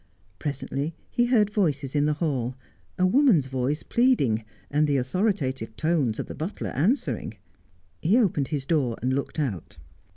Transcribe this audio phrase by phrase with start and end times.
[0.39, 2.55] Presently he heard voices in the hall,
[2.97, 7.35] a woman's voice pleading, the authoritative tones of the butler answering.
[8.01, 9.77] He opened his door and looked out.